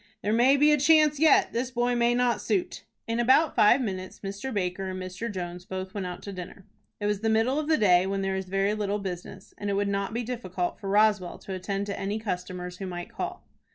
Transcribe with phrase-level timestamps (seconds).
[0.23, 1.53] "There may be a chance yet.
[1.53, 4.51] This boy may not suit." In about five minutes Mr.
[4.51, 5.31] Baker and Mr.
[5.31, 6.65] Jones both went out to dinner.
[6.99, 9.73] It was the middle of the day, when there is very little business, and it
[9.73, 13.43] would not be difficult for Roswell to attend to any customers who might call.